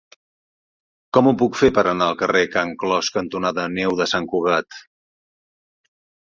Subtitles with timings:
[1.17, 4.81] Com ho puc fer per anar al carrer Can Clos cantonada Neu de Sant Cugat?